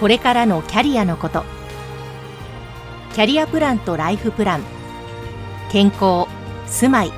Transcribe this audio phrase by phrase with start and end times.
[0.00, 1.44] これからのキャリアのこと。
[3.14, 4.62] キャリアプランとライフプラン。
[5.70, 6.26] 健康
[6.66, 7.12] 住まい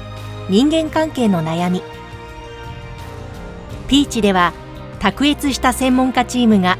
[0.49, 1.83] 人間関係の悩み。
[3.89, 4.53] ピーチでは
[5.01, 6.79] 卓越した専門家チームが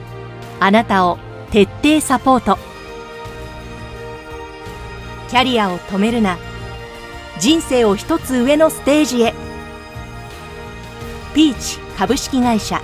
[0.61, 1.19] あなたを
[1.51, 2.59] 徹底サポート。
[5.29, 6.39] キャリアを止めるな。
[7.39, 9.35] 人生を一つ上のステージへ。
[11.35, 12.81] ピーチ株式会社。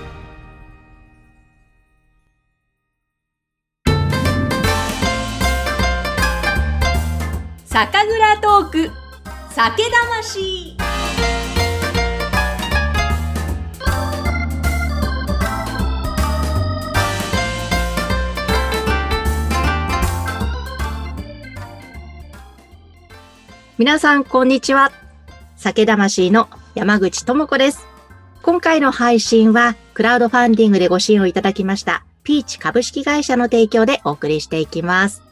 [9.65, 10.77] 酒魂
[23.79, 24.93] 皆さんこんにちは。
[25.57, 27.87] 酒魂の山口智子です。
[28.43, 35.23] 今回の配信はクラウドファンディングでご支援をいただきましたピーチ株式会社の提供でお送りしていきます。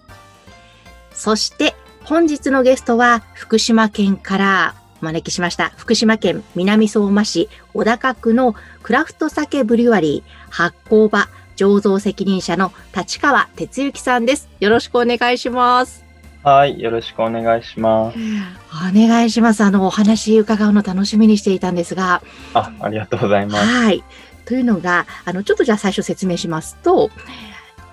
[1.13, 1.75] そして
[2.13, 5.71] 本日のゲストは福島県からお招きしました。
[5.79, 14.51] 福島県南相馬市小高区のクラフト酒ブリュワリー発酵場醸造責任者の立川哲之さんです。
[14.61, 16.05] よろしくお願いします。
[16.43, 18.19] はい、よろしくお願いします。
[18.19, 19.65] お願いします。
[19.65, 22.23] あの、お話伺うの楽しみにしていたんですが。
[22.53, 23.65] あ、ありがとうございます。
[23.65, 24.05] はい。
[24.45, 27.11] というのが、あの、ちょっとじゃあ最初説明しますと、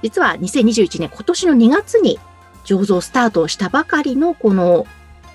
[0.03, 2.19] 実は2021年、今年の2月に
[2.65, 4.87] 醸造スタートしたばかりのこの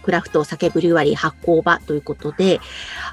[0.04, 2.60] クラフト酒ブリュワリー発酵場ということで、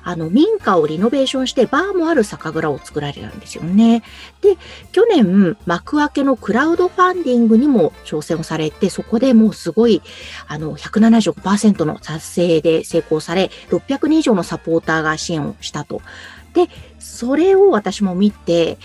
[0.03, 4.03] あの、民家をリノベーションしてバーもある酒蔵を作られるんですよね。
[4.41, 4.57] で、
[4.91, 10.01] 去年、幕開けのクラウドファンディングにも挑戦をされて、そこでもうすごい、
[10.47, 16.01] あの、175%の達成で成功され、600人以上のサポーターが支援をしたと。
[16.53, 16.67] で、
[16.99, 18.77] それを私も見て、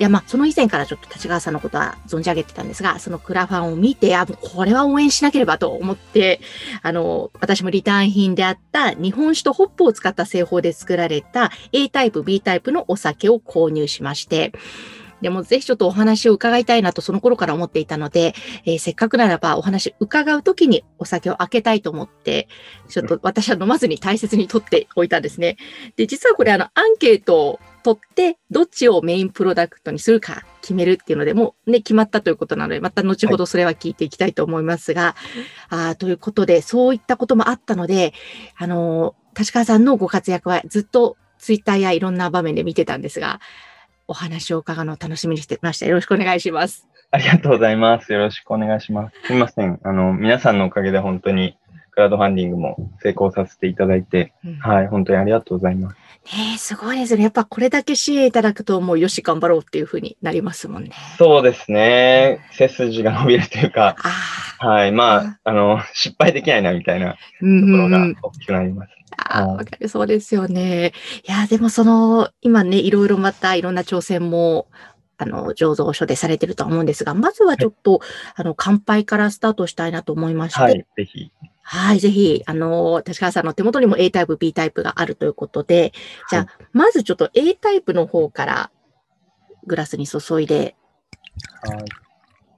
[0.00, 6.40] いや、まあ、その以前からちょっと立川さんのことは存じ上げてたんですが、そのクラファンを見て、あ、これは応援しなければと思って、
[6.80, 14.52] あの、私もリターン品であった日本酒とホップを使った製法で作られた A タイプ、B タイプのお酒を購入しまして、
[15.20, 18.34] でもぜひちょっとお話を伺いたいなとその頃から思っていたので、
[18.64, 22.48] えー、せっかくならばお話伺うときにお酒を開けたいと思って、
[22.88, 25.58] ちょっと私は飲まずに大切に取っておいたんですね。
[25.96, 35.14] で、実はこれあのアンケート取って、どっちをメインプロダクトにするか決めるっていうので、もうね、決まったということなので、また後ほどそれは聞いていきたいと思いますが、
[35.68, 38.12] はい、あということで、そういったこともあったので、
[38.56, 43.40] あの、立川さんのご活躍はずっとツイッターやいろんな場面で見てたんですが、
[44.08, 45.86] お話を伺うのを楽しみにしてました。
[45.86, 46.86] よろしくお願いします。
[47.12, 48.12] ありがとうございます。
[48.12, 49.26] よろしくお願いします。
[49.26, 49.80] すみません。
[49.82, 51.56] あの、皆さんのおかげで本当に
[51.90, 55.96] クラウドファンディングも成功させていただいて、うん、はい、本当にありがとうございます。
[56.26, 57.22] ねすごいですね。
[57.22, 60.90] やっぱこれだけ支援いただくと、もうよし、頑張ろうっていうふうになりますもんね。
[61.18, 62.40] そうですね。
[62.52, 64.92] 背筋が伸びるというか、はい。
[64.92, 68.90] まあ、あの、失敗できないな、みたいなところが大きくなります。
[69.16, 70.92] あわかる、そうですよね。
[71.26, 74.68] いや、でもその、今ね、いろいろまたいろんな挑戦も、
[75.18, 78.00] あの、醸造所でされてると思うんですが、まずはちょっと、はい、
[78.36, 80.60] あの、乾杯からスタートしたいなと思いまして。
[80.60, 81.30] はい、ぜひ。
[81.72, 85.92] はい、ぜひ、あの、立川さんの手元にも A タイプ、B タイプがあるということで、
[86.28, 88.70] じゃあ、はい、まずちょっと A タイプの方から
[89.68, 90.74] グラスに注いで、
[91.62, 91.84] はい。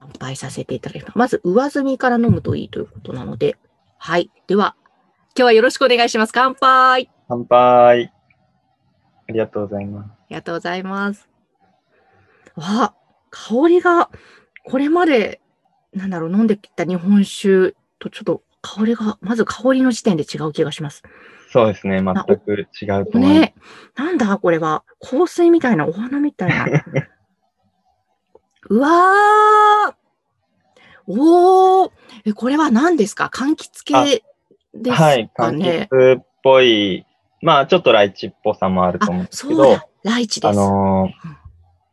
[0.00, 1.18] 乾杯させていただきます。
[1.18, 3.58] まず、上澄みから飲むといいということなので、
[3.98, 4.30] はい。
[4.46, 4.76] では、
[5.36, 6.32] 今日はよろしくお願いします。
[6.32, 8.14] 乾杯乾杯
[9.28, 10.06] ありがとうございます。
[10.06, 11.28] ありがとうございます。
[12.56, 12.94] わ、
[13.28, 14.08] 香りが、
[14.64, 15.42] これまで、
[15.92, 21.02] なんだろう、飲んできた日本酒とちょっと香りが、まず香りの時点で違う気がします。
[21.50, 22.00] そうですね。
[22.02, 23.40] 全く違うと思います。
[23.40, 23.54] ね。
[23.96, 24.84] なんだこれは。
[25.00, 26.64] 香水みたいな、お花みたいな。
[28.70, 29.94] うわー
[31.08, 31.90] おー
[32.26, 33.28] え、これは何ですか？
[33.32, 34.22] 柑橘系
[34.72, 35.12] ですかね？
[35.12, 35.58] はい、柑
[35.88, 37.04] 橘っぽい、
[37.42, 39.78] まあちょっとライチっぽさもあると思うんですけど。
[40.04, 40.58] ライチです。
[40.58, 41.10] あのー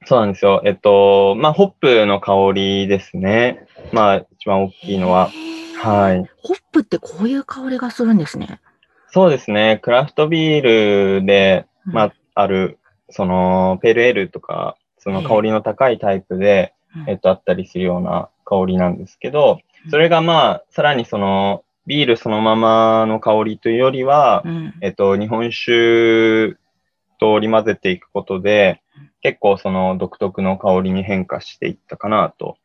[0.05, 0.61] そうなんですよ。
[0.65, 3.67] えっと、まあ、ホップの香りですね。
[3.91, 5.29] まあ、一番大きいのは。
[5.79, 6.29] はい。
[6.41, 8.59] ホップってこういう香りがするんですね。
[9.11, 9.79] そうですね。
[9.81, 10.61] クラフトビー
[11.19, 12.79] ルで、まあ、ある、
[13.09, 16.73] その、ペールエールとか、その香りの高いタイプで、
[17.07, 24.43] えっと、あったりするような香りなんですけど、それがまあ、さらにその、ビールそのままの香りというよりは、
[24.81, 26.57] えっと、日本酒
[27.19, 28.81] と織り混ぜていくことで、
[29.21, 32.57] 結構その独特の香りに変化していったかなと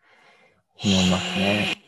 [0.84, 1.83] 思いますね。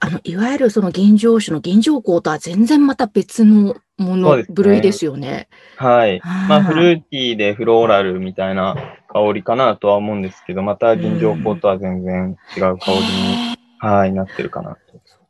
[0.00, 5.48] あの、いわゆるその現状種の現状香とは全然また別のもの、ね、部類ですよね。
[5.76, 6.20] はい。
[6.48, 8.76] まあ、フルーティーでフローラルみたいな
[9.08, 14.78] 香りかなとは思うんですけど、また銀条香とは全然違う香りに、はい、なってるかなと。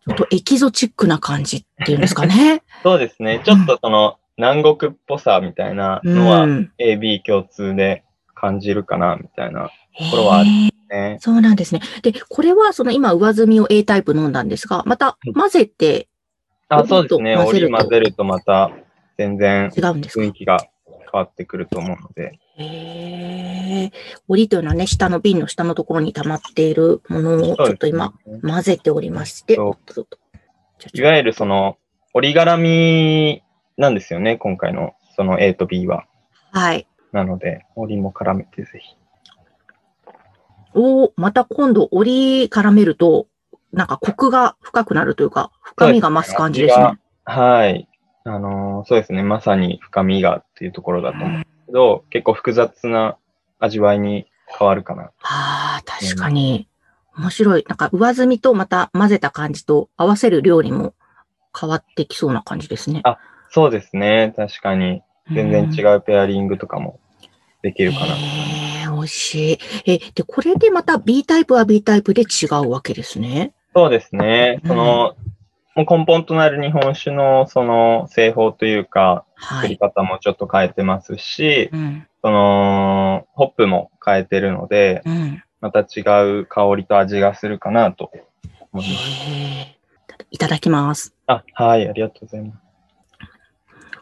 [0.04, 2.62] ちょっとエキゾチックな感じっていうんですかね。
[2.82, 3.40] そうですね。
[3.44, 8.02] ちょっとその南国っぽさみたいなのは、うん A、B 共通で
[8.34, 9.70] 感じるかな、みたいな
[10.10, 11.18] ころはあるへーね。
[11.20, 11.80] そうなんですね。
[12.02, 16.08] で、これはその今上澄みを A タイプ飲んだんですが、また混ぜて
[16.68, 17.36] あ、そうですね。
[17.36, 18.70] 折折りと混ぜるとまた
[19.18, 20.24] 全然違うんですか？
[20.24, 22.38] 雰囲気が変わってくると思うので。
[22.56, 22.64] へ
[23.84, 23.92] え。
[24.28, 28.12] 折りというのはね、下の瓶の下のところに溜まっているものをちょっと今
[28.42, 31.76] 混ぜておりまして、いわゆるその
[32.14, 33.42] 折り絡み
[33.76, 34.36] なんですよね。
[34.36, 36.06] 今回のその A と B は。
[36.52, 36.86] はい。
[37.12, 38.96] なので、折りも絡めてぜひ。
[40.74, 43.26] おーまた今度折り絡めると、
[43.72, 46.98] なんかコクが深くなるというか、深みが増す感じですね。
[47.24, 47.88] はい。
[48.24, 49.22] あのーそうですね。
[49.22, 53.16] まさに深みがっていうところだと思うけど、結構複雑な
[53.58, 54.26] 味わいに
[54.58, 55.10] 変わるかな。
[55.22, 56.68] ああ、確かに。
[57.16, 57.64] 面白い。
[57.68, 60.94] なんか上澄みとまた混ぜた感じと合わせる料理も
[61.58, 63.00] 変わってきそうな感じですね。
[63.04, 63.18] あ
[63.50, 64.32] そうですね。
[64.36, 65.02] 確かに。
[65.34, 66.98] 全然違ううペアリングとかも
[67.62, 68.06] できるかな。
[68.06, 68.61] へえ、
[69.02, 69.58] 美味しい。
[69.86, 73.52] え、で、これでまた B タイプは B タイプで違うわけですね。
[73.74, 74.60] そうですね。
[74.62, 75.16] うんその、
[75.74, 79.62] もう根本となる日本酒のその製法というか、はい。
[79.62, 82.06] 作り方もちょっと変えてますし、うん。
[82.22, 85.42] その、ホップも変えてるので、うん。
[85.60, 86.02] また違
[86.40, 88.10] う香りと味がするかなと
[88.72, 89.82] 思います。
[90.30, 91.14] いただきます。
[91.26, 92.58] あ、はい、ありがとうございます。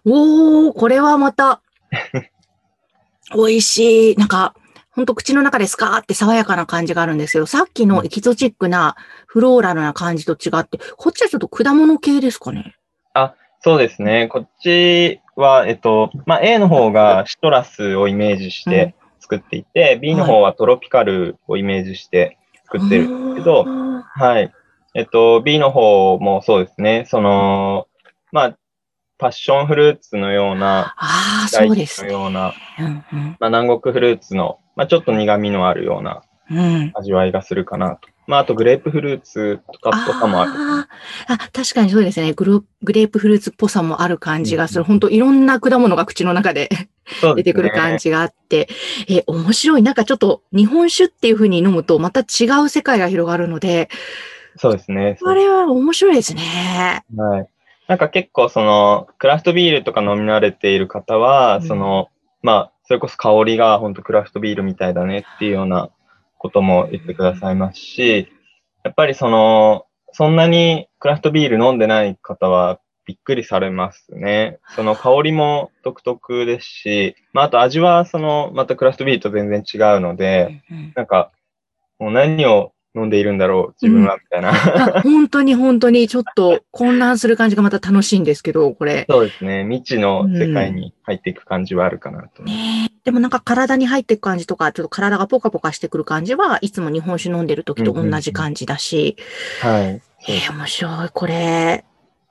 [0.05, 1.61] おー、これはまた、
[3.35, 4.17] 美味しい。
[4.17, 4.55] なんか、
[4.95, 8.97] ほんと口の中でスカーって爽やかな感じがあるんですけど、さっきのエキゾチックな
[9.27, 12.77] フローラルな感じと違って、こっちはちょっと果物系ですかね？
[13.63, 14.27] そうですね。
[14.29, 24.51] こっちは、えっと、まあ、A の方がシトラスをイメージして作っていて、B の方はトロピカルをイメージして作ってるんですけど、あはい。
[24.95, 27.05] えっと、B の方もそうですね。
[27.07, 27.87] その、
[28.33, 28.57] まあ、
[29.19, 32.11] パッションフルーツのような、あー、そうですね。
[32.11, 36.91] のような、うんうんまあ、南国フルーツの、まあ、ちょっと苦味のあるようなうん。
[36.95, 38.09] 味わいがするかなと。
[38.27, 40.53] まあ、あとグレープフルーツとかとかもある。
[40.53, 42.65] あーあ、確かにそうですねグロ。
[42.83, 44.81] グレープフルーツっぽさもある感じがする。
[44.81, 46.71] うん本当いろんな果物が口の中で
[47.37, 48.71] 出てくる感じがあって、
[49.07, 49.83] え、面白い。
[49.83, 53.91] なんかちょっと日本酒っていう風に飲むとまた違う世界が広がるので、
[54.57, 55.19] そうですね。
[55.21, 57.05] これは面白いですね。
[57.15, 57.49] はい。
[57.87, 62.09] なんか結構その、クラフトビールとか飲み慣れている方は、うんその、
[62.43, 65.91] まあ、それこそ香りが本当クラフトビールみたいだねっていうような
[66.39, 68.29] ことも言ってくださいますし、
[68.83, 74.59] やっぱりその、そんなにクラフトビール飲んでない方はびっくりされますね。
[74.75, 81.31] その香りも独特ですし、まあ、あと味はその、またクラフトビールと全然違うので、うんなんか、
[82.01, 84.51] もう何を飲んでいるんだろう、自分は、みたいな。
[84.97, 89.07] あ本当に本当にちょっと混乱する感じがまた楽しいんですけど、これ。
[89.09, 89.65] そうですね。
[89.65, 92.69] 未知の世界に入っていく感じはあるかなと思います。
[92.81, 99.17] ねえでもなんか体に入っていく感じとか、ちょっと体がポカポカしてくる感じはいつも日本酒飲んでる時と同じ感じだし、
[99.63, 100.03] はい。
[100.29, 101.09] えー面白い。
[101.11, 101.85] これ、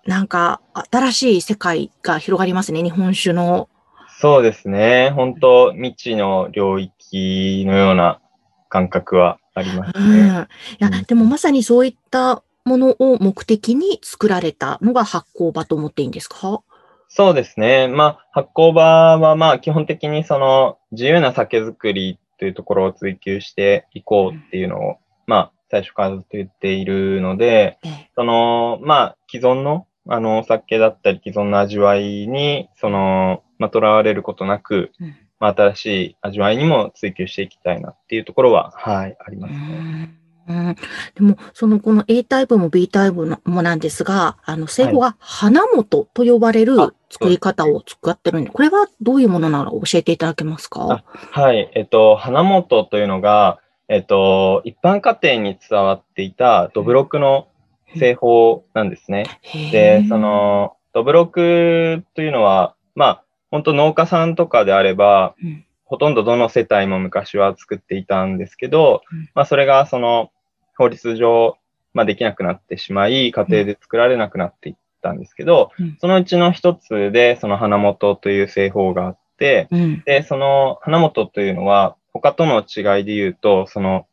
[0.05, 3.69] なんか新しい世界が広がりますね、日本酒の。
[4.21, 5.11] そうですね。
[5.11, 8.19] 本当未知の領域のような
[8.67, 10.09] 感覚はありますうん。
[10.09, 10.27] いね。
[10.27, 10.47] や
[10.81, 16.61] うん、でもまさにそういったものを目的に作られたのが発酵場と思っていいんですか？
[17.07, 17.87] そうですね。
[17.87, 40.15] まあ、発酵場はまあ、基本的にその自由な酒造りというところを追求していこうっていうのを、まあ、最初からずっと言っているので、ええその、まあ、既存の、あの、お酒だったり、既存の味わいに、その、まあ、囚われることなく、うんまあ、新しい味わいにも追求していきたいなっていうところは、はい、ありますね。
[40.47, 40.75] うん。
[41.15, 51.03] でも、そのこの A タイプも B タイプのもなんですが、あの、製法が花元と呼ばれるあ作り方を使ってるんで、これはどういうものなのか教えていただけますか？
[51.31, 57.47] はい、えっと、花元というのが、えっと、一般家庭に伝わっていたドブロクの
[57.97, 59.25] 製法なんですね。
[59.71, 65.65] で、そ、の、ドブロクというのは、まあ、本当農家さんとかであれば、うん。
[65.85, 69.29] ほとんどどの世帯も昔は作っていたんですけど、うん。
[69.33, 70.31] まあそれがその
[70.77, 71.57] 法律上、
[71.93, 75.97] まあできなくなってしまい、家庭で作られなくなっていったんですけど、うん。
[75.99, 80.03] そのうちの一つでその花元という製法があって、うん。
[80.05, 84.05] で、その花元というのは他との違いで言うと、その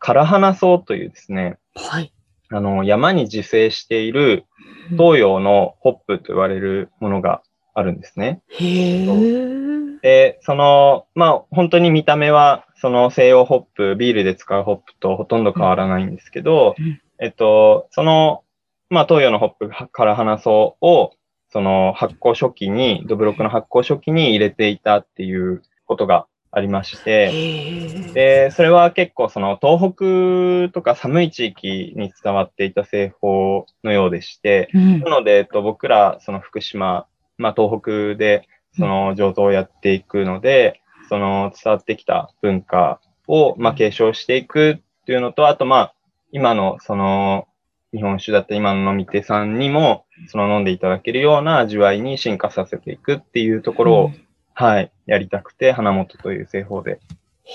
[0.00, 2.12] 唐花草というですね、はい。
[2.50, 4.44] あの山に自生している
[4.92, 7.42] 東洋のホップと言われるものが
[7.74, 8.40] あるんですね。
[8.50, 10.00] へー。
[10.00, 18.42] で、その、まあ、本当に見た目は、その西洋ホップ、ビールで使うホップとほとんど変わらないんですけど、うんえっと、その、
[18.90, 21.12] まあ、東洋のホップから花草を、
[21.50, 28.12] その発酵初期に、ドブロックの発酵初期に入れていたっていうことがありまして。
[28.12, 37.06] で、それは結構その東北とか寒い地域に伝わっていた製法のようでして、うんなので、えっと、僕ら、その福島、
[37.38, 45.94] まあ、東北で、その醸造をやっていくので、その伝わってきた文化を、まあ、継承していくっていうのと、あと、まあ、
[46.32, 47.46] 今の、その、
[47.92, 54.10] 日本酒だった今の飲み手さんにも、その飲んでいただけるような味わいに進化させていくっていうところを、
[54.52, 56.98] はい、やりたくて、花本という製法で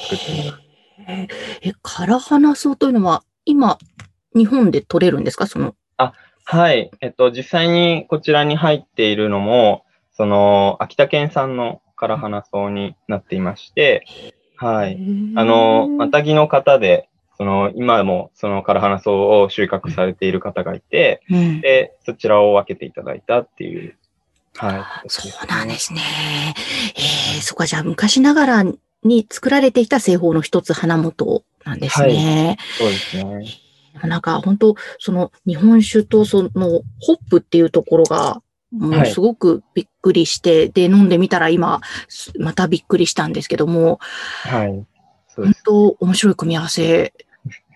[0.10, 0.62] 作ってます。
[1.62, 3.78] え、唐花草というのは、今、
[4.34, 5.48] 日本で取れるんですか？
[5.48, 5.76] その、
[6.52, 6.90] はい。
[7.00, 14.04] えっと、実際にこちらに入っているのも、その、秋田県産の唐花草になっていまして、
[14.56, 14.98] はい。
[15.36, 23.96] あの、またぎの方で、その、今もその唐花草を収穫されている方がいて、うん、で、そちらを分けていただいたっていう、
[24.56, 25.10] はい。
[25.10, 26.02] そうなんですね。
[26.96, 28.64] えー、そこはじゃあ昔ながら
[29.04, 32.58] に作られていた製法の一つ、花本なんですね。
[32.80, 33.69] そうですね。
[34.04, 36.50] なんか本当、その日本酒とその
[37.00, 38.42] ホップっていうところが、
[38.72, 44.00] もうはいすごくびっくりして、で、飲んでみたら今、すまたびっくりしたんですけども、
[44.44, 44.86] はい。
[45.36, 45.54] 本。
[45.64, 47.14] 当面白い組み合わせ。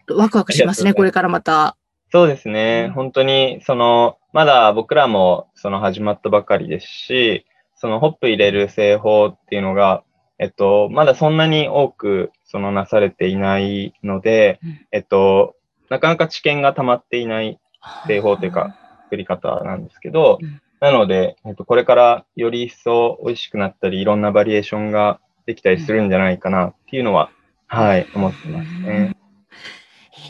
[0.10, 1.78] ワクワクしますね、これからまた。
[2.12, 2.92] そうですね。
[2.94, 10.04] 本当に、その、まだ僕らもその始まったばかりですし、そのホップ入れる製法っていうのが、
[10.40, 15.56] えっと、まだそんなに多く、そのなされていないのでうん、えっと、
[15.90, 17.60] なかなか知見が溜まっていない
[18.08, 18.76] 製法というか、
[19.06, 27.30] 作り方なんですけどうん、なので、えっと、これからより一層美味しくなったり、いろんなバリエーションができたりするんじゃないかなっていうのは、
[27.68, 29.16] はい、思ってますね。
[29.18, 29.24] えー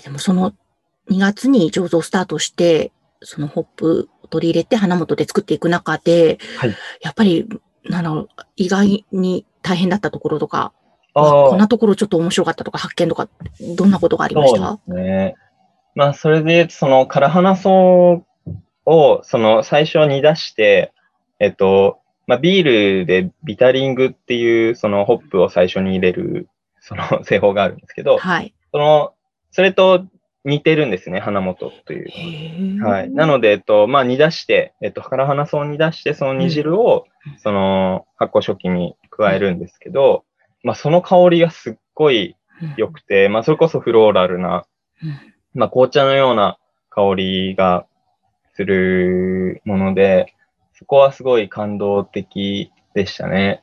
[0.03, 0.51] でもその
[1.09, 2.91] 2月に醸造スタートして、
[3.21, 6.75] そのホップを取り入れて花元で作っていく中で、はい。
[7.01, 7.47] やっぱり、
[7.85, 10.73] なんだろう、意外に大変だったところとか、
[11.13, 11.45] あー。
[11.47, 13.29] あこんなところちょっと面白かったとか発見とか、
[13.77, 14.59] どんなことがありました？
[14.59, 15.35] そうですね。
[15.95, 17.69] まあ、それでその、唐花草
[18.85, 20.91] を、その、最初に出して、
[21.39, 28.53] えっと、まあ、ビールでビタリングっていう、その、ホップを最初に入れる、その、製法があるんですけど、はい。
[28.71, 29.13] その、
[29.51, 30.05] それと
[30.45, 32.83] 似てるんですね、花元という。
[32.83, 33.11] はい。
[33.11, 40.25] なので、えっと、まあ、煮出して、えっと、唐花草を煮出して、その煮汁を、うんその、発酵初期に加えるんですけど、
[40.63, 42.35] まあ、その香りがすっごい
[42.77, 44.65] 良くて、まあ、それこそフローラルな、
[45.01, 46.57] うんまあ、紅茶のような
[46.89, 47.85] 香りが
[48.55, 50.33] するもので、
[50.73, 53.61] そこはすごい感動的でしたね。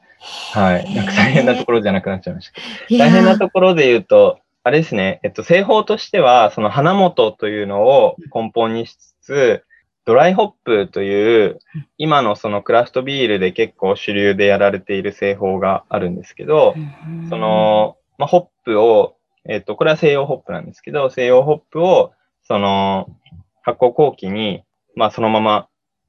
[0.52, 0.94] はい。
[0.94, 2.98] なんか大変なところじゃなくなっちゃいました。
[2.98, 9.64] 大変なところで言うと、あれですね、えっと、製法としては、その花元というのを根本にしつつ、
[10.04, 11.58] ドライホップという、
[11.96, 17.28] 今のそのクラフトビールで結構主流でやられている製法があるんですけど、うん。
[17.28, 19.16] その、まあ、ホップを、
[19.48, 23.08] えっと、これは西洋ホップなんですけど、西洋ホップを、その、
[23.62, 25.68] 発酵後期に、まあ、そのまま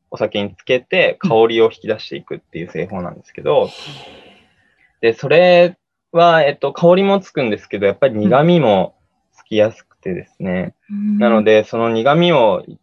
[0.10, 3.70] お酒につけて香りを引き出していくっていう製法なんですけど、
[5.02, 5.78] で、それ
[6.12, 8.96] は、えっと、香りもつくんですけど、やっぱり苦味も
[9.34, 10.76] つきやすくてですね。
[11.18, 12.80] なの、で、その苦味をい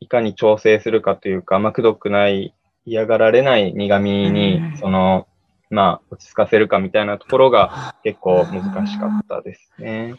[0.00, 5.28] いかに調整するかというか、まあ、くどくない、嫌がられない苦味にうん、その、
[5.72, 10.16] まあ、落ち着かせるかみたいなところが結構難しかったですね。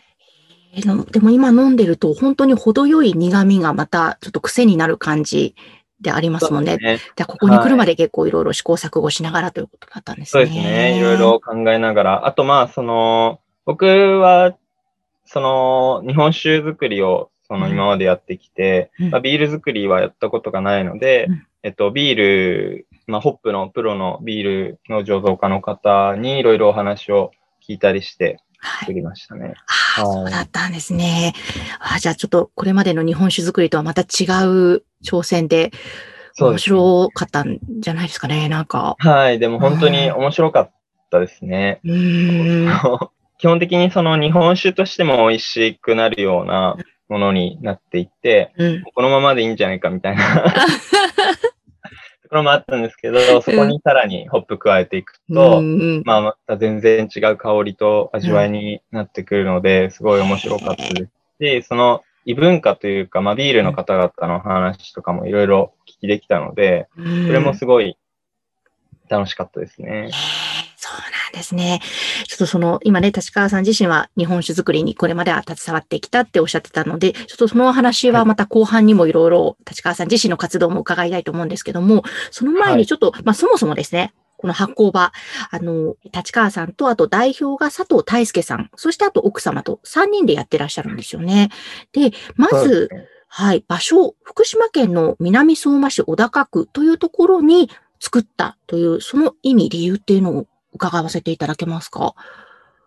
[1.11, 5.53] でも今飲んでると本当に程よい苦味がまたちょっと癖になる感じ
[6.01, 6.77] でありますもんね。
[6.77, 10.49] ねじゃあここに来るまで結構いろいろ試行錯誤しながらということだったんですそうね。
[10.49, 10.97] ですね。
[10.97, 12.25] いろいろ考えながら。
[12.25, 14.55] あと、まあ、その、僕は、
[15.25, 27.31] その、日本酒作りを、その、うん今までやってきて、うんまあ、ビール作りはやったことがないので、うんえっと、ビール、まあ、ホップのプロのビールの醸造家の方にいろいろお話を
[27.67, 28.79] 聞いたりしてはい。
[28.81, 29.53] 作りましたね。
[29.97, 31.33] ああ、はいそうだったんですね。
[31.79, 35.71] あーじゃあちょっとこれまでの日本酒作りとはまた違う挑戦で、
[36.39, 38.95] 面白かったんじゃないですかね、なんか。
[38.97, 39.37] はい。
[39.39, 40.73] でも本当に面白かっ
[41.11, 41.79] たですね。
[41.83, 43.09] うーん。
[43.37, 46.75] 基本的にその日本酒としても美味しくなるような
[47.09, 48.83] ものになっていって、うん。
[48.95, 50.49] このままでいいんじゃないかみたいなと
[52.33, 61.05] ころもあったんですけど、そこにさらにホップ加えていくと、うんまあまた全然違う香りと味わいになってくるので、すごい面白かったで
[61.39, 67.27] すし、その異文化というか、まあビールの方々の話とかもいろいろ聞きできたので、うん。
[67.27, 67.97] それもすごい
[69.09, 70.09] 楽しかったですね。
[70.83, 71.79] そうなんですね。
[72.27, 85.13] ちょっとその、今ね、立川さん自身は日本酒作りにこれまでは携わってきたっておっしゃってたので、ちょっとその話はまた後半にもいろいろ立川さん自身の活動も伺いたいと思うんですけども、その前にちょっと、はい、まあそもそもですね、この発行場、
[85.51, 91.47] あの、立川さんと、あと代表が佐藤大輔さん、そしてあと奥様と3人でやってらっしゃるんですよね。
[91.93, 92.89] で、まず、
[93.29, 97.69] はい、場所、福島県の南相馬市小高区というところに
[98.01, 102.15] 作ったという、その意味、理由っていうのを伺わせていただけますか？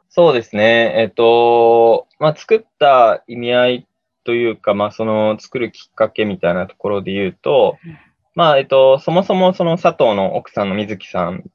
[0.09, 0.95] そうですね。
[0.97, 3.87] えっと、まあ、作った意味合い
[4.25, 7.99] というか、まあ、その作るきっかけみたいなところで言うと、うん
[8.35, 11.50] まあ、えっと、そもそもその佐藤の奥さんの水木さん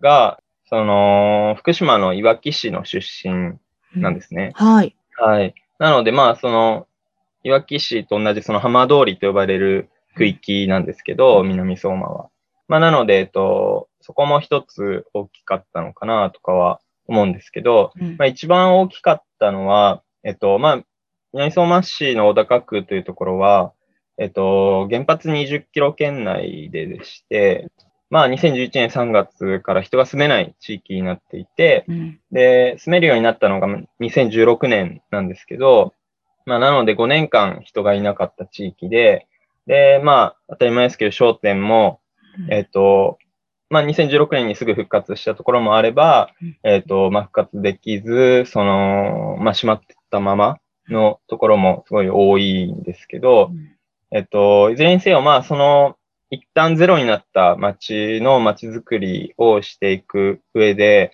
[0.00, 0.38] が、
[0.72, 3.58] うん、その、福島のいわき市の出身
[3.94, 4.54] なんですね。
[4.58, 4.96] うん、はい。
[5.18, 5.54] はい。
[5.78, 6.86] なので、まあ、その、
[7.42, 12.30] いわき市と同じその浜通りと呼ばれる区域なんですけど、うん、南相馬は。
[12.74, 20.82] まあ、なので、えっと、そこも一つ大きかったのかなとかは思うんですけど、まあ、一番大きかったのは、えっと、まあ、
[21.32, 23.72] 南相馬市の小高区というところは、
[24.18, 27.70] えっと、原発20キロ圏内ででして、
[28.10, 33.68] まあ、2011年3月から人が住めない地域になっていて、うん、で、住めるようになったのが
[34.00, 35.94] 2016年なんですけど、
[36.44, 39.28] まあ、なので5年間人がいなかった地域で、
[39.68, 42.00] で、まあ、当たり前ですけど、商店も、
[42.50, 43.18] えっと、
[43.70, 46.30] まあ、2016年にすぐ復活したところもあれば、
[46.62, 53.50] えっと、まあ、復活できず、その、まあ、閉まってたままのところもすごい多いんですけど、
[54.12, 55.96] えっと、いずれにせよ、まあ、その、
[56.30, 61.12] 一旦ゼロになった街の街づくりをしていく上で、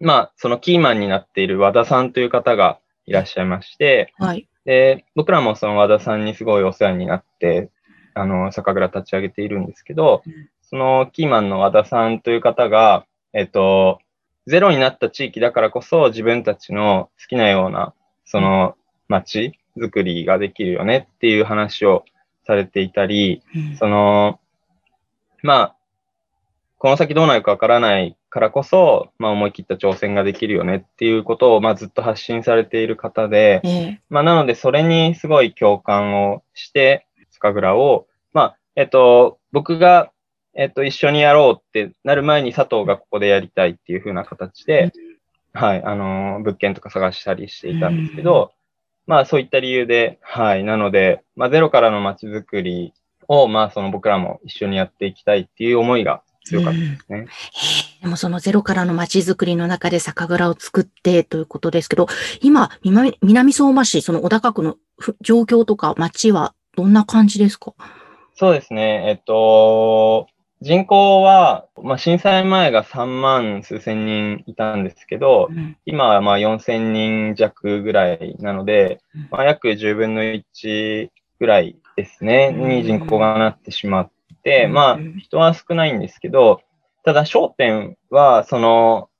[0.00, 4.48] まあ、そのキーマンになっている和田さんという方がいらっしゃいまして、はい。
[4.64, 7.70] で、僕らもその和田さんにすごいお世話になって、
[8.14, 13.98] あの、酒蔵立ち上げているんですけど、うん、そのキーマンの和田さんという方が、えっと、
[14.46, 18.76] ゼロになった地域だからこそ自分たちの好きなような、その
[19.08, 22.04] 街づくりができるよねっていう話を
[22.46, 24.40] されていたり、うん、その、
[25.42, 25.76] まあ、
[26.78, 38.09] この先どうなるかわからないからこそ、まあ思い切った挑戦ができるよねっていうことを、まあずっと発信されている方で、まあなのでそれにすごい共感をして、酒蔵を、まあ、
[38.80, 40.10] えっと、僕が、
[40.54, 44.90] えっと、一緒にやろうってなる前に佐藤がここでやりたいっていう風な形で、
[45.52, 48.52] はい、あの、物件とか探したりしていたんですけど、
[49.06, 50.64] まあそういった理由で、はい。
[50.64, 52.94] なので、まあゼロからの街づくり
[53.28, 57.26] を、まあその僕らも一緒にやっていきたいっていう思いが強かったですね。
[58.00, 62.06] でもそのゼロからの街づくりの中で酒蔵を作ってということですけど、
[62.40, 64.76] 今、南相馬市、その小高区の
[65.20, 67.74] 状況とか街はどんな感じですか？
[68.40, 69.04] そうですね。
[69.06, 70.26] えっと、
[70.62, 84.10] 人口は、まあ、震災前が3万数千人いたんですけど、うん、今はまあ4000人弱ぐらいなので、うん、まあ、約10分の1ぐらいですね、に人口がなってしまっ
[84.42, 86.62] て、うん、まあ人は少ないんですけど、
[87.04, 89.10] ただ焦点は、その、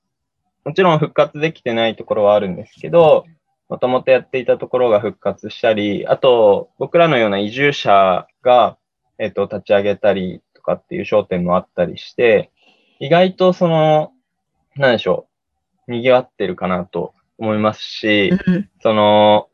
[0.65, 3.25] もちろん復活できてないところはあるんですけど、
[3.69, 8.79] もともとやっていたところが復活したり、あと、僕らのような移住者が、
[9.21, 12.49] えっと、立ち上げたりとかっていう焦点もあったりして、
[12.99, 14.13] 意外とその、
[14.75, 15.27] なんでしょ
[15.87, 18.33] う、賑わってるかなと思いますし、
[18.81, 19.47] その、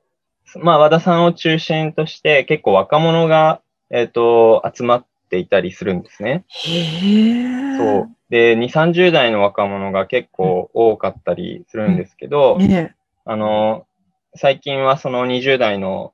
[0.56, 6.46] まあ、和田さんを中心として結構若者が、えっ、ー、と、集まっていたりするんですね。
[6.48, 8.10] へそう。
[8.30, 13.86] で、2、30代の若者が結構多かったりするんですけど、ね、あの、
[14.36, 16.14] 最近はその20代の、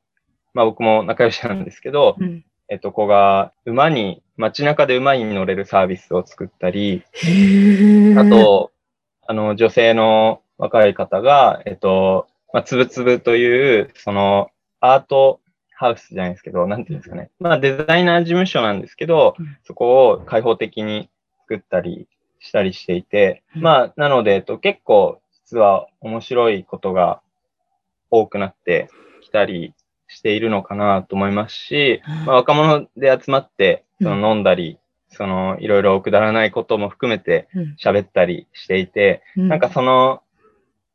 [0.56, 7.04] まあ僕も仲良しなんですけど、うん、えっと、子が馬に、街中で馬に乗れるサービスを作ったり、
[8.18, 8.72] あと、
[9.28, 15.40] あの、女性の若い方が、えっと、まあ、つぶつぶという、その、アート
[15.76, 17.30] ハウスじゃないですけど、なんていうんですかね。
[17.40, 19.36] まあ、デザイナー事務所なんですけど、
[19.68, 22.08] そこを開放的に作ったり
[22.40, 27.22] したりしていて、まあ、なので、えっと、結構、実は面白いことが
[28.10, 28.90] 多くなって
[29.22, 29.76] きたり
[30.14, 34.78] しているのかなと思いますし、まあ、若者で集まって、その飲んだり、
[35.10, 37.48] そのいろいろくだらないことも含めて
[37.84, 40.22] 喋ったりしていて、なんかその、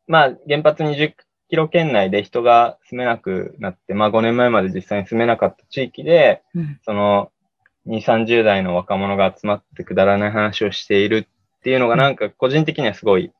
[0.07, 1.13] まあ原発20
[1.49, 6.43] キロ圏内で人が住めなくなって、まあ5年前まで実際に住めなかった地域で、
[6.85, 7.31] その
[7.87, 11.27] 2、30代の若者が集まってくだらない話をしている
[11.59, 13.33] っていうのがなんか個人的にはすごい、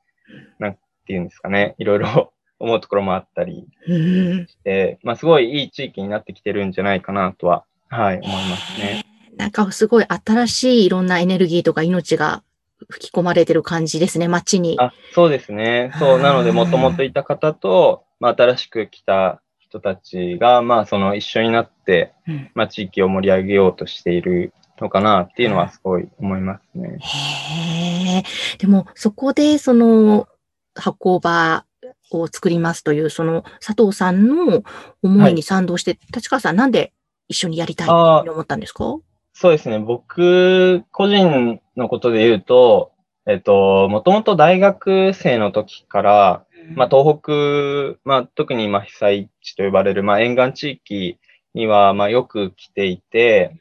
[0.59, 9.05] なんていうんですかね、いろいろ思うところもあったりして、まあ、すごいいい地域になってきてるんじゃないかなとは、はい、思いますね。
[9.37, 12.43] なんかすごい新しいいろんなエネルギーとか命が
[12.91, 14.77] 吹き込まれてる感じですね、街に。
[14.81, 15.93] あ、そうですね。
[15.99, 22.13] そう、なので、もともといた方と、まあ、新しく来た人たちが、まあ、その一緒になって、
[22.55, 26.99] まあ、地域を盛り上げようとしているのかなっていうのはすごい思いますね。
[27.01, 28.23] へえ。
[28.59, 30.29] でも、そこで、その、
[30.75, 31.65] 発行場
[32.11, 34.63] を作りますという、その佐藤さんの
[35.03, 36.93] 思いに賛同して、はい、立川さんなんで
[37.29, 38.99] 一緒にやりたいって思ったんですか？
[39.33, 39.79] そうですね。
[39.79, 42.93] 僕、個人のことで言うと、
[43.27, 46.45] えっと、もともと大学生の時から、
[46.75, 51.19] まあ、東北、まあ、特に今被災地と呼ばれる、まあ、沿岸地域
[51.55, 53.55] には、まあ、よく来ていて、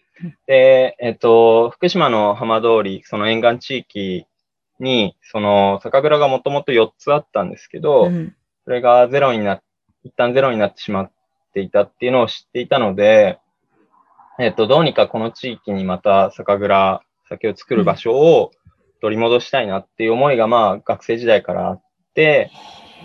[0.48, 4.26] で、えっと、福島の浜通り、その沿岸地域
[4.80, 8.36] に、その酒蔵がもともと4つあったんですけど、うん、
[8.68, 9.62] それがゼロにな、
[10.04, 11.12] 一旦ゼロになってしまっ
[11.54, 13.40] ていたっていうのを知っていたので、
[14.40, 18.52] えっと、どうにかこの地域にまた酒蔵、酒を作る場所を
[19.02, 21.82] 取り戻したいなっていう思いが、まあ、学生時代からあっ
[22.14, 22.52] て、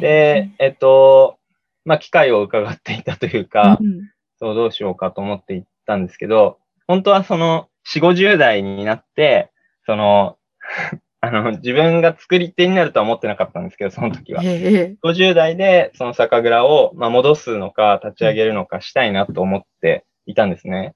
[0.01, 1.39] で、えっと、
[1.85, 9.53] まあ、機会を伺っていたというか、うん、そう、どうしようかと思っていったんですけど、本当はその、4、50代になって、
[9.87, 10.97] その、あ
[11.41, 14.43] の、自分が作り手になるとは思ってなかったんですけど、その時は。
[14.43, 20.95] 50代でその酒蔵を、まあ、戻すのか、立ち上げるのかしたいなと思っていたんですね。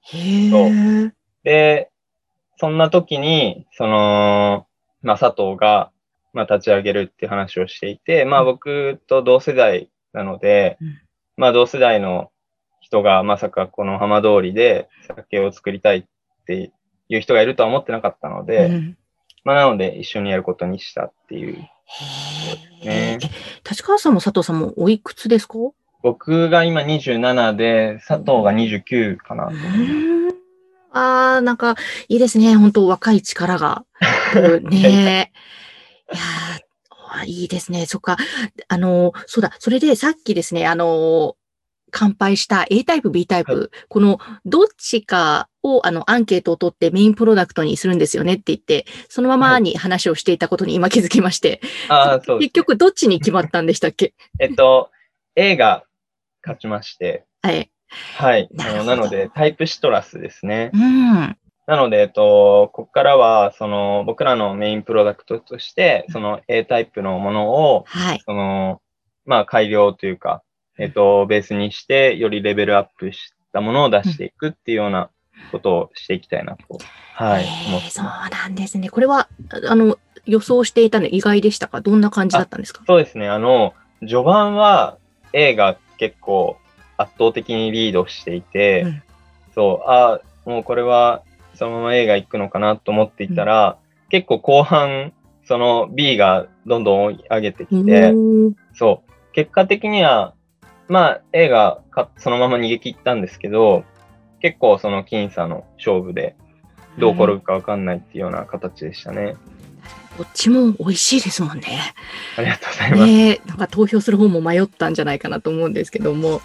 [0.51, 1.89] そうで、
[2.57, 4.67] そんな時に、その、
[5.01, 5.91] まあ、佐藤が、
[6.33, 10.77] まあ、立ち上げるっていう話をしていて、まあ、僕と同世代なので、
[11.35, 12.31] まあ、同世代の
[12.81, 16.05] 人がまさかこの浜通りで酒を作りたいっ
[16.45, 16.71] て
[17.09, 18.97] いう人がいるとは思ってなかったので、うん、
[19.47, 21.57] まあ、なので一緒にやることにしたっていう。
[22.83, 23.17] ね、
[23.63, 25.53] 立川さんも佐藤さんもおいくつですか？
[26.03, 29.49] 僕が今27で、佐藤が29かな。
[30.91, 31.75] ああ、なんか、
[32.09, 32.57] いいですね。
[32.57, 33.85] 本当若い力が。
[34.69, 35.31] ね
[36.13, 36.17] い
[37.17, 37.85] やいいですね。
[37.85, 38.17] そっか。
[38.67, 39.53] あの、そうだ。
[39.59, 41.37] それでさっきですね、あの、
[41.91, 51.61] 乾杯した A タイプ、B タイプ、はい、このどっちかをあのアンケートを取ってメインプロダクトにするんですよねって言って、そのままに話をしていたことに今気づきまして。
[51.87, 54.13] はい、あそう、結局どっちに決まったんでしたっけ？
[54.39, 54.91] えっと、
[55.35, 55.83] A が
[56.43, 57.25] 勝ちまして。
[57.41, 57.69] はい。
[58.15, 58.49] はい。
[58.51, 60.71] ななので、タイプシトラスですね。
[60.73, 61.37] うん。
[61.67, 68.21] なので、えっと、ここからは、その、僕らのメインプロダクトとして、その A タイプのものを、はい。
[68.25, 68.81] その、
[69.25, 70.43] まあ、改良というか、
[70.77, 75.09] えっ、と、ベースにして、よりレベルアップしたものを出していくっていうような
[75.51, 76.77] ことをしていきたいなと、
[77.13, 78.89] はい、思ってそうなんですね。
[78.89, 79.27] これは、
[79.67, 81.81] あの、予想していたの意外でしたか？
[81.81, 82.83] どんな感じだったんですか？
[82.85, 83.29] そうですね。
[83.29, 84.97] あの、序盤は
[85.33, 86.57] A が結構
[86.97, 89.03] 圧倒的にリードしていて、うん、
[89.55, 91.23] そう、あもうこれは
[91.55, 95.13] そのまま A が行くのかなと思っていたら、うん、結構後半、
[95.45, 98.13] その B がどんどん追い上げてきて、
[98.73, 100.33] そう、結果的には
[100.87, 103.83] まあ、映画か、そのまま逃げ切ったんですけど、
[104.41, 106.35] 結構その僅差の勝負で、
[106.97, 109.35] どう転ぶかわかんないっていうような形でしたね。
[110.17, 111.79] どっちも美味しいですもんね。
[112.37, 113.05] ありがとうございます。
[113.05, 116.41] ねなんか投票する方も迷ったんじゃないかなと思うんですけども、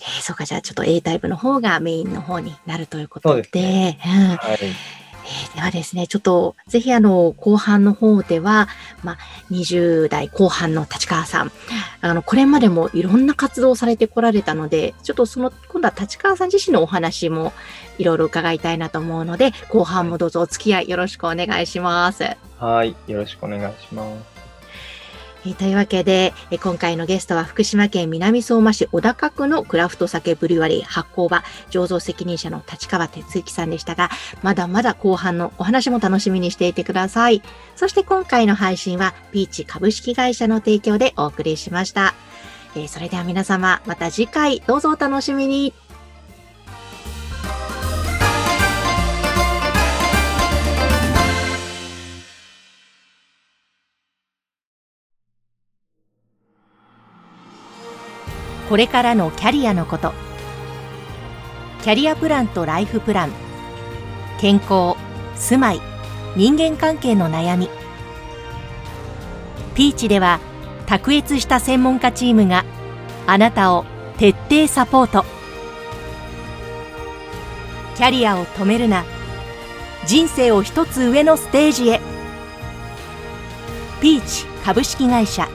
[0.00, 4.72] えー、そうか、じゃあちょっと A タイプの方がメインの方になるということで、でねうん、はいえー、
[5.54, 8.68] ではですね、ちょっとぜひあの、後半の方では、
[9.02, 9.18] まあ、
[9.50, 11.52] 20代後半の立川さん、
[12.00, 17.52] あの、これまでもいろんな活動をされてこられたので、ちょっとその、今度は立川さん自身のお話も
[17.98, 22.24] いろいろ伺いたいなと思うので、後半もどうぞお付き合いよろしくお願いします。
[22.58, 24.33] はい、よろしくお願いします。
[25.46, 34.10] えー、というわけで、えー、今回のゲストは福島県南相馬市小高区のクラフト酒ブリュワリー発酵場醸造責任者の立川哲之さんでしたが、
[34.42, 37.42] まだまだ後半のお話も楽しみにしていてください。
[37.76, 42.14] そして今回の配信はピーチ株式会社の提供でお送りしました。
[42.76, 45.72] えー、それでは皆様、また次回どうぞお楽しみに。
[58.74, 60.12] これからのキャリアのこと。
[61.84, 63.30] キャリアプランとライフプラン。
[64.40, 64.96] 健康
[65.36, 65.80] 住まい
[66.34, 67.70] 人間関係の悩み。
[69.76, 70.40] ピーチでは
[70.86, 72.64] 卓越した専門家チームが
[73.28, 73.84] あなたを
[74.18, 75.24] 徹底サポート。
[77.94, 79.04] キャリアを止めるな。
[80.04, 82.00] 人生を一つ上のステージへ。
[84.00, 85.48] ピーチ株式会社。